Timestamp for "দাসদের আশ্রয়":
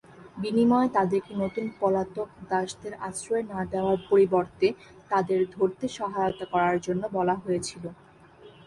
2.49-3.45